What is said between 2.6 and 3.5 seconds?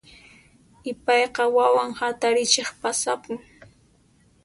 pasapun.